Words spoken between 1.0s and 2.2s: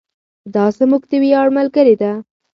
د ویاړ ملګرې ده.